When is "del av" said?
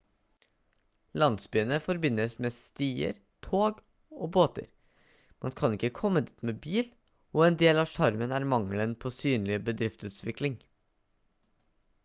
7.63-7.91